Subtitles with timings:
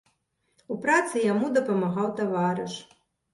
[0.75, 2.73] У працы яму дапамагаў таварыш.